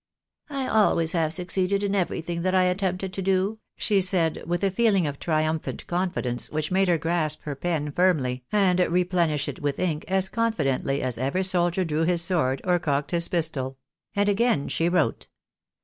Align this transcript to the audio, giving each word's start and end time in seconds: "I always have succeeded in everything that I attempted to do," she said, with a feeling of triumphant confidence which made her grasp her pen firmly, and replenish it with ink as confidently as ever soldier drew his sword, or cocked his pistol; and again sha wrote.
"I 0.49 0.67
always 0.67 1.11
have 1.11 1.31
succeeded 1.31 1.83
in 1.83 1.93
everything 1.93 2.41
that 2.41 2.55
I 2.55 2.63
attempted 2.63 3.13
to 3.13 3.21
do," 3.21 3.59
she 3.77 4.01
said, 4.01 4.41
with 4.47 4.63
a 4.63 4.71
feeling 4.71 5.05
of 5.05 5.19
triumphant 5.19 5.85
confidence 5.85 6.49
which 6.49 6.71
made 6.71 6.87
her 6.87 6.97
grasp 6.97 7.41
her 7.43 7.53
pen 7.53 7.91
firmly, 7.91 8.43
and 8.51 8.79
replenish 8.79 9.47
it 9.47 9.61
with 9.61 9.77
ink 9.77 10.03
as 10.07 10.27
confidently 10.27 11.03
as 11.03 11.19
ever 11.19 11.43
soldier 11.43 11.85
drew 11.85 12.01
his 12.01 12.23
sword, 12.23 12.61
or 12.63 12.79
cocked 12.79 13.11
his 13.11 13.27
pistol; 13.27 13.77
and 14.15 14.27
again 14.27 14.69
sha 14.69 14.87
wrote. 14.89 15.27